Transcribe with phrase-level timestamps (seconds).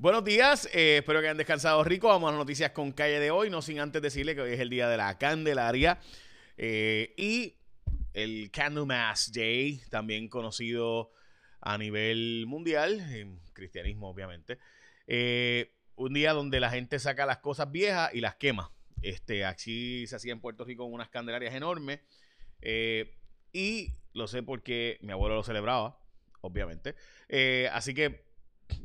[0.00, 2.06] Buenos días, eh, espero que hayan descansado rico.
[2.06, 4.60] Vamos a las noticias con calle de hoy, no sin antes decirle que hoy es
[4.60, 5.98] el día de la Candelaria
[6.56, 7.56] eh, y
[8.14, 11.10] el Candlemas Day, también conocido
[11.60, 14.60] a nivel mundial, en cristianismo obviamente.
[15.08, 18.70] Eh, un día donde la gente saca las cosas viejas y las quema.
[19.02, 21.98] Este, aquí se hacía en Puerto Rico unas candelarias enormes
[23.52, 25.98] y lo sé porque mi abuelo lo celebraba,
[26.40, 26.94] obviamente.
[27.72, 28.27] así que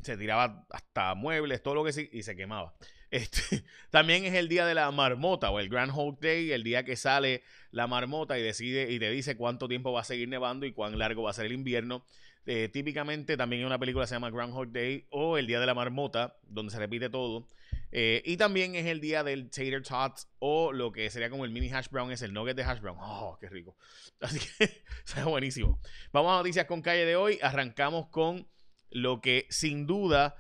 [0.02, 2.74] se tiraba hasta muebles, todo lo que sí, y se quemaba.
[3.14, 6.84] Este, también es el día de la marmota o el Grand Hawk Day, el día
[6.84, 10.66] que sale la marmota y decide y te dice cuánto tiempo va a seguir nevando
[10.66, 12.04] y cuán largo va a ser el invierno.
[12.48, 15.66] Eh, típicamente también hay una película se llama Grand Hawk Day o el día de
[15.68, 17.48] la marmota, donde se repite todo.
[17.92, 21.52] Eh, y también es el día del tater tots o lo que sería como el
[21.52, 22.98] mini hash brown, es el nugget de hash brown.
[23.00, 23.76] ¡Oh, qué rico!
[24.20, 25.80] Así que está buenísimo.
[26.12, 27.38] Vamos a noticias con calle de hoy.
[27.42, 28.48] Arrancamos con
[28.94, 30.36] lo que sin duda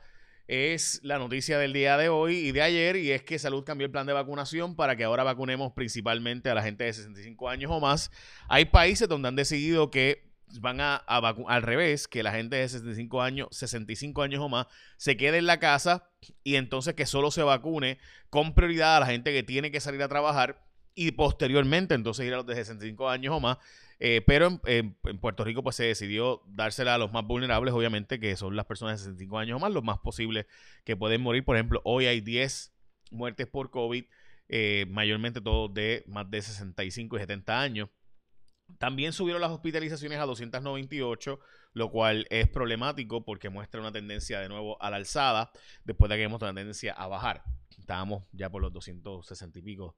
[0.47, 3.85] es la noticia del día de hoy y de ayer, y es que Salud cambió
[3.85, 7.71] el plan de vacunación para que ahora vacunemos principalmente a la gente de 65 años
[7.71, 8.11] o más.
[8.49, 12.67] Hay países donde han decidido que van a, vacunar al revés, que la gente de
[12.67, 14.67] 65 años, 65 años o más
[14.97, 16.09] se quede en la casa
[16.43, 17.97] y entonces que solo se vacune
[18.29, 20.63] con prioridad a la gente que tiene que salir a trabajar
[20.95, 23.57] y posteriormente entonces ir a los de 65 años o más
[24.05, 28.35] eh, pero en, Puerto Rico pues se decidió dársela a los más vulnerables, obviamente, que
[28.35, 30.45] son las personas de 65 años o más, los más posibles
[30.83, 31.45] que pueden morir.
[31.45, 32.73] Por ejemplo, hoy hay 10
[33.11, 34.03] muertes por COVID,
[34.49, 37.89] eh, mayormente todos de más de 65 y 70 años.
[38.77, 41.39] También subieron las hospitalizaciones a 298,
[41.71, 45.49] lo cual es problemático porque muestra una tendencia de nuevo a la alzada,
[45.85, 47.45] después de que hemos una tendencia a bajar.
[47.69, 49.95] Estábamos ya por los 260 y pico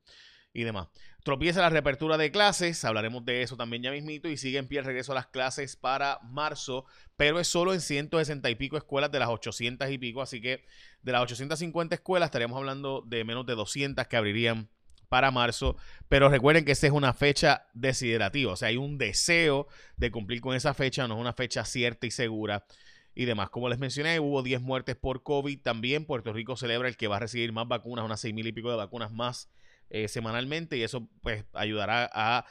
[0.55, 0.87] y demás.
[1.23, 4.79] Tropieza la reapertura de clases, hablaremos de eso también ya mismito, y sigue en pie
[4.79, 6.85] el regreso a las clases para marzo,
[7.17, 10.63] pero es solo en 160 y pico escuelas de las 800 y pico, así que
[11.01, 14.69] de las 850 escuelas estaríamos hablando de menos de 200 que abrirían
[15.09, 15.75] para marzo,
[16.07, 20.39] pero recuerden que esa es una fecha desiderativa, o sea, hay un deseo de cumplir
[20.39, 22.65] con esa fecha, no es una fecha cierta y segura
[23.13, 23.49] y demás.
[23.49, 27.17] Como les mencioné, hubo 10 muertes por COVID, también Puerto Rico celebra el que va
[27.17, 29.49] a recibir más vacunas, unas 6 mil y pico de vacunas más
[29.89, 32.45] eh, semanalmente y eso pues ayudará a,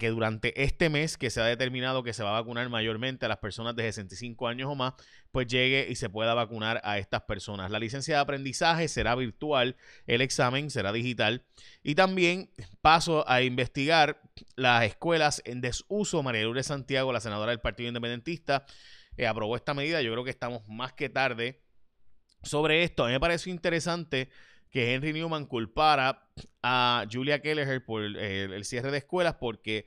[0.00, 3.28] que durante este mes que se ha determinado que se va a vacunar mayormente a
[3.28, 4.94] las personas de 65 años o más,
[5.30, 7.70] pues llegue y se pueda vacunar a estas personas.
[7.70, 9.76] La licencia de aprendizaje será virtual,
[10.08, 11.44] el examen será digital
[11.84, 12.50] y también
[12.80, 14.20] paso a investigar
[14.56, 16.24] las escuelas en desuso.
[16.24, 18.66] María Lourdes Santiago, la senadora del Partido Independentista,
[19.16, 20.02] eh, aprobó esta medida.
[20.02, 21.62] Yo creo que estamos más que tarde
[22.42, 23.04] sobre esto.
[23.04, 24.30] A mí me pareció interesante
[24.70, 26.28] que Henry Newman culpara
[26.62, 29.84] a Julia Kelleher por el, cierre de escuelas, porque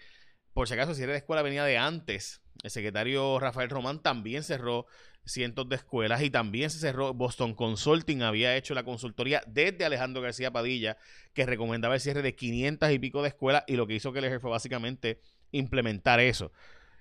[0.53, 2.41] por si acaso el cierre de escuela venía de antes.
[2.63, 4.85] El secretario Rafael Román también cerró
[5.25, 7.13] cientos de escuelas y también se cerró.
[7.13, 10.97] Boston Consulting había hecho la consultoría desde Alejandro García Padilla,
[11.33, 14.39] que recomendaba el cierre de 500 y pico de escuelas, y lo que hizo Kelleher
[14.39, 15.19] fue básicamente
[15.51, 16.51] implementar eso.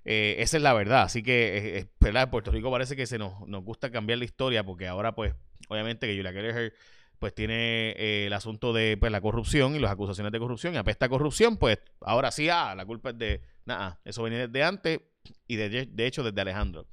[0.05, 1.03] Eh, esa es la verdad.
[1.03, 4.65] Así que, eh, En Puerto Rico parece que se nos, nos gusta cambiar la historia,
[4.65, 5.35] porque ahora, pues,
[5.69, 6.75] obviamente que Julia Kelleher
[7.21, 10.79] pues tiene eh, el asunto de pues, la corrupción y las acusaciones de corrupción y
[10.79, 15.01] apesta corrupción, pues ahora sí, ah, la culpa es de, nada, eso venía desde antes
[15.47, 16.87] y de, hecho desde Alejandro.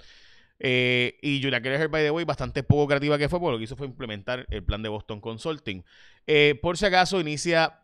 [0.60, 3.64] Eh, y Julia Keller, by the way, bastante poco creativa que fue, porque lo que
[3.64, 5.86] hizo fue implementar el plan de Boston Consulting.
[6.28, 7.80] Eh, por si acaso, inicia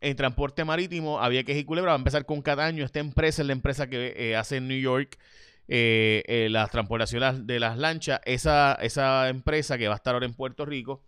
[0.00, 3.46] en transporte marítimo, había que y Culebra, va a empezar con Cataño, esta empresa es
[3.46, 5.18] la empresa que hace en New York
[5.66, 10.64] las transportaciones de las lanchas, esa, esa empresa que va a estar ahora en Puerto
[10.64, 11.02] Rico,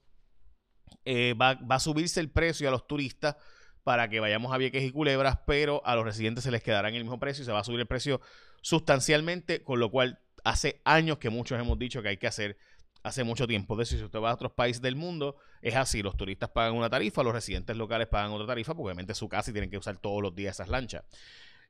[1.05, 3.37] eh, va, a subirse el precio a los turistas
[3.85, 6.95] para que vayamos a Vieques y Culebras, pero a los residentes se les quedará en
[6.95, 8.21] el mismo precio y se va a subir el precio
[8.63, 12.59] sustancialmente, con lo cual hace años que muchos hemos dicho que hay que hacer
[13.03, 13.77] hace mucho tiempo.
[13.77, 16.03] De eso, si usted va a otros países del mundo, es así.
[16.03, 19.29] Los turistas pagan una tarifa, los residentes locales pagan otra tarifa, porque obviamente es su
[19.29, 21.05] casa y tienen que usar todos los días esas lanchas.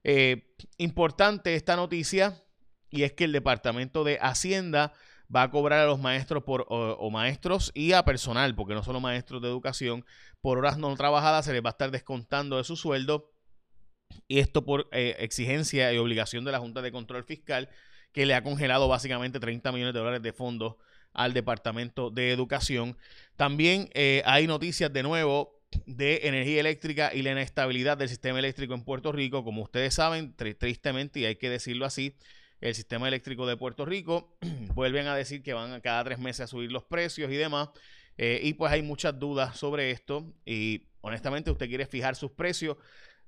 [0.02, 2.42] Eh, importante esta noticia,
[2.90, 4.92] y es que el Departamento de Hacienda
[5.34, 9.00] va a cobrar a los maestros por, o, maestros y a personal, porque no solo
[9.00, 10.04] maestros de educación,
[10.40, 13.32] por horas no trabajadas se les va a estar descontando de su sueldo.
[14.26, 17.68] Y esto por eh, exigencia y obligación de la Junta de Control Fiscal,
[18.12, 20.76] que le ha congelado básicamente 30 millones de dólares de fondos
[21.12, 22.96] al Departamento de Educación.
[23.36, 28.74] También eh, hay noticias de nuevo de energía eléctrica y la inestabilidad del sistema eléctrico
[28.74, 29.44] en Puerto Rico.
[29.44, 32.16] Como ustedes saben, tristemente, y hay que decirlo así,
[32.60, 34.36] el sistema eléctrico de Puerto Rico.
[34.74, 37.70] Vuelven a decir que van a cada tres meses a subir los precios y demás.
[38.18, 40.32] Eh, y pues hay muchas dudas sobre esto.
[40.44, 42.76] Y honestamente, usted quiere fijar sus precios.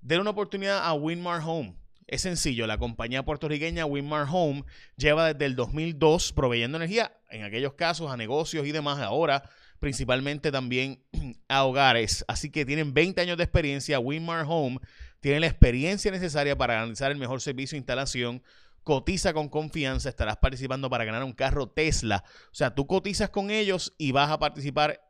[0.01, 1.77] Den una oportunidad a Winmar Home.
[2.07, 4.65] Es sencillo, la compañía puertorriqueña Winmar Home
[4.97, 9.49] lleva desde el 2002 proveyendo energía, en aquellos casos, a negocios y demás, ahora
[9.83, 11.03] principalmente también
[11.49, 12.25] a hogares.
[12.29, 13.99] Así que tienen 20 años de experiencia.
[13.99, 14.79] Winmar Home
[15.19, 18.43] tiene la experiencia necesaria para garantizar el mejor servicio de instalación.
[18.85, 22.25] Cotiza con confianza, estarás participando para ganar un carro Tesla.
[22.47, 25.01] O sea, tú cotizas con ellos y vas a participar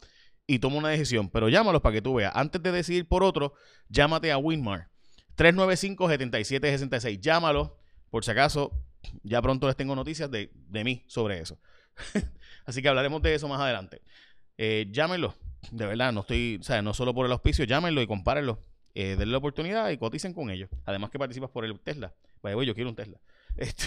[0.48, 1.30] y toma una decisión.
[1.30, 2.32] Pero llámalos para que tú veas.
[2.36, 3.54] Antes de decidir por otro,
[3.90, 4.92] llámate a Winmar.
[5.38, 7.20] 395-7766.
[7.20, 7.78] Llámalo,
[8.16, 8.72] por si acaso,
[9.24, 10.50] ya pronto les tengo noticias de,
[10.86, 11.60] mí sobre eso.
[12.66, 14.02] Así que hablaremos de eso más adelante.
[14.58, 15.36] Eh, llámenlo,
[15.70, 18.58] de verdad, no estoy, o sea, no solo por el auspicio, llámenlo y compárenlo
[18.94, 20.70] eh, denle la oportunidad y coticen con ellos.
[20.86, 22.14] Además que participas por el Tesla.
[22.42, 23.20] Vaya, yo quiero un Tesla.
[23.58, 23.86] Este,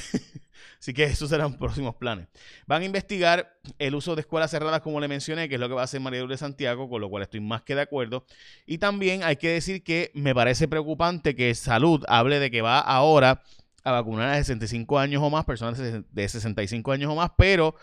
[0.79, 2.27] así que esos serán próximos planes.
[2.67, 5.75] Van a investigar el uso de escuelas cerradas, como le mencioné, que es lo que
[5.75, 8.25] va a hacer María de Santiago, con lo cual estoy más que de acuerdo.
[8.65, 12.79] Y también hay que decir que me parece preocupante que Salud hable de que va
[12.81, 13.43] ahora
[13.85, 17.75] a vacunar a 65 años o más, personas de 65 años o más, pero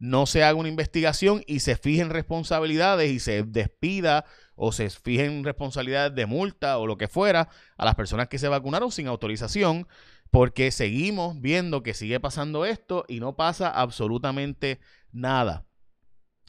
[0.00, 4.24] no se haga una investigación y se fijen responsabilidades y se despida
[4.56, 8.48] o se fijen responsabilidades de multa o lo que fuera a las personas que se
[8.48, 9.86] vacunaron sin autorización,
[10.30, 14.80] porque seguimos viendo que sigue pasando esto y no pasa absolutamente
[15.12, 15.66] nada.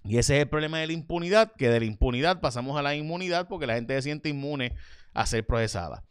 [0.03, 2.95] Y ese es el problema de la impunidad, que de la impunidad pasamos a la
[2.95, 4.75] inmunidad porque la gente se siente inmune
[5.13, 6.03] a ser procesada.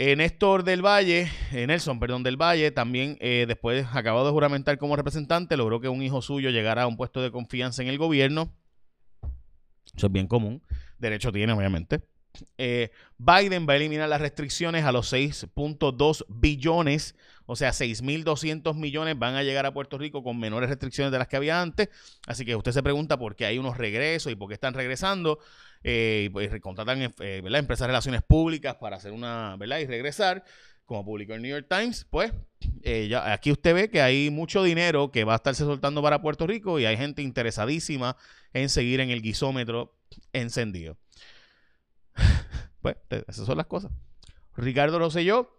[0.00, 4.78] Eh, Néstor del Valle, eh, Nelson, perdón, del Valle, también eh, después acabado de juramentar
[4.78, 7.98] como representante, logró que un hijo suyo llegara a un puesto de confianza en el
[7.98, 8.54] gobierno
[9.96, 10.62] eso es bien común.
[10.98, 12.02] Derecho tiene, obviamente.
[12.56, 17.14] Eh, Biden va a eliminar las restricciones a los 6.2 billones,
[17.46, 21.28] o sea, 6.200 millones van a llegar a Puerto Rico con menores restricciones de las
[21.28, 21.88] que había antes.
[22.26, 25.38] Así que usted se pregunta por qué hay unos regresos y por qué están regresando.
[25.84, 29.78] Eh, y pues contratan eh, empresas de relaciones públicas para hacer una, ¿verdad?
[29.78, 30.44] Y regresar,
[30.84, 32.32] como publicó el New York Times, pues
[32.82, 36.46] eh, aquí usted ve que hay mucho dinero que va a estarse soltando para Puerto
[36.46, 38.16] Rico y hay gente interesadísima
[38.52, 39.94] en seguir en el guisómetro
[40.32, 40.96] encendido.
[42.82, 43.92] Pues esas son las cosas.
[44.56, 45.50] Ricardo Rosselló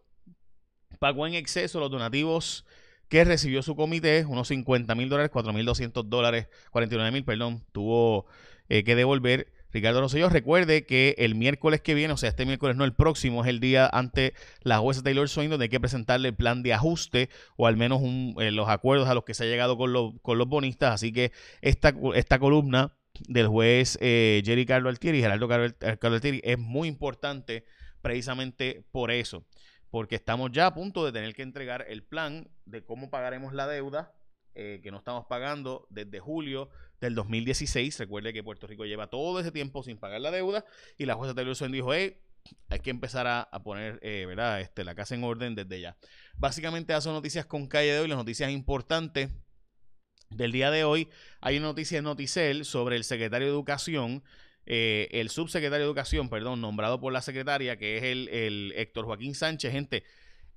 [0.99, 2.65] pagó en exceso los donativos
[3.07, 7.65] que recibió su comité, unos 50 mil dólares, 4 mil 200 dólares, 49 mil, perdón,
[7.71, 8.27] tuvo
[8.67, 12.75] eh, que devolver Ricardo Rosselló, recuerde que el miércoles que viene, o sea, este miércoles
[12.75, 16.29] no el próximo, es el día ante la jueza Taylor Swain donde hay que presentarle
[16.29, 18.01] el plan de ajuste o al menos
[18.39, 20.93] eh, los acuerdos a los que se ha llegado con, los bonistas.
[20.95, 21.31] Así que
[21.61, 22.93] esta, esta columna
[23.27, 27.65] del juez eh, Jerry Carlo Altieri, Gerardo Carlo, Carlo Altieri, es muy importante
[28.01, 29.45] precisamente por eso,
[29.89, 33.67] porque estamos ya a punto de tener que entregar el plan de cómo pagaremos la
[33.67, 34.13] deuda
[34.55, 36.69] eh, que no estamos pagando desde julio
[36.99, 37.99] del 2016.
[37.99, 40.65] Recuerde que Puerto Rico lleva todo ese tiempo sin pagar la deuda
[40.97, 42.17] y la jueza Taylor dijo, hey,
[42.69, 44.59] hay que empezar a, poner eh, ¿verdad?
[44.61, 45.97] Este, la casa en orden desde ya.
[46.35, 49.29] Básicamente, esas son noticias con calle de hoy, las noticias importantes
[50.39, 51.09] del día de hoy.
[51.41, 54.23] Hay una noticia en Noticel sobre el secretario de Educación.
[54.65, 59.05] Eh, el subsecretario de Educación, perdón, nombrado por la secretaria, que es el, el Héctor
[59.05, 59.71] Joaquín Sánchez.
[59.71, 60.03] Gente,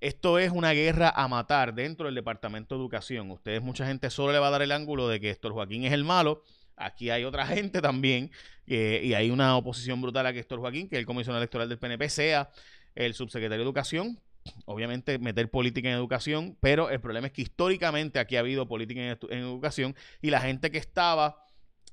[0.00, 3.30] esto es una guerra a matar dentro del Departamento de Educación.
[3.30, 5.92] Ustedes, mucha gente solo le va a dar el ángulo de que Héctor Joaquín es
[5.92, 6.44] el malo.
[6.76, 8.30] Aquí hay otra gente también
[8.64, 11.78] y hay una oposición brutal a que Héctor Joaquín, que es el comisionado electoral del
[11.78, 12.50] PNP, sea
[12.94, 14.18] el subsecretario de Educación.
[14.64, 19.00] Obviamente meter política en educación, pero el problema es que históricamente aquí ha habido política
[19.00, 21.44] en, educación y la gente que estaba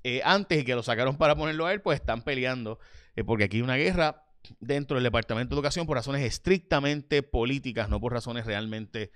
[0.04, 2.80] eh, antes y que lo sacaron para ponerlo a él, pues están peleando,
[3.16, 4.24] eh, porque aquí hay una guerra
[4.60, 9.12] dentro del Departamento de Educación por razones estrictamente políticas, no por razones realmente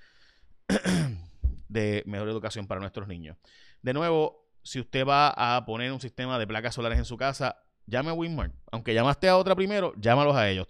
[1.70, 3.38] de mejor educación para nuestros niños.
[3.82, 7.63] De nuevo, si usted va a poner un sistema de placas solares en su casa,
[7.86, 8.54] llame a Winmart.
[8.72, 10.68] Aunque llamaste a otra primero, llámalos a ellos.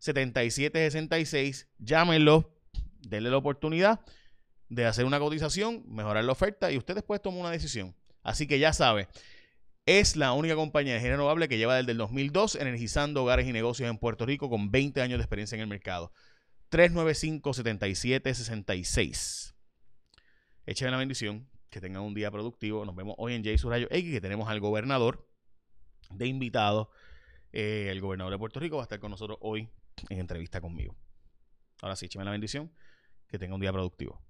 [0.00, 2.46] 395-7766, llámenlos,
[3.00, 4.00] denle la oportunidad
[4.68, 7.94] de hacer una cotización, mejorar la oferta y usted después toma una decisión.
[8.22, 9.08] Así que ya sabe,
[9.86, 13.52] es la única compañía de energía renovable que lleva desde el 2002 energizando hogares y
[13.52, 16.12] negocios en Puerto Rico con 20 años de experiencia en el mercado.
[16.70, 19.54] 395-7766.
[20.66, 22.84] Echen la bendición, que tengan un día productivo.
[22.84, 25.26] Nos vemos hoy en Jay Surayo X, que tenemos al gobernador
[26.10, 26.92] de invitado.
[27.52, 29.68] Eh, el gobernador de Puerto Rico va a estar con nosotros hoy
[30.08, 30.96] en entrevista conmigo.
[31.82, 32.72] Ahora sí, écheme la bendición,
[33.26, 34.20] que tenga un día productivo.